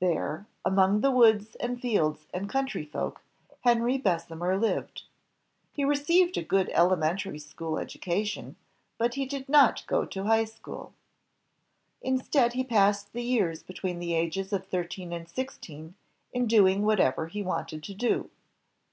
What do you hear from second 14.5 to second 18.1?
of thirteen and sixteen in doing whatever he wanted to